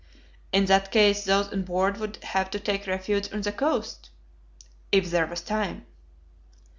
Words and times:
"In 0.51 0.65
that 0.65 0.89
case 0.91 1.25
those 1.25 1.49
on 1.49 1.61
board 1.61 1.97
would 1.97 2.15
have 2.23 2.49
to 2.49 2.59
take 2.59 2.87
refuge 2.87 3.31
on 3.31 3.41
the 3.41 3.51
coast." 3.51 4.09
"If 4.91 5.11
there 5.11 5.27
was 5.27 5.41
time." 5.41 5.85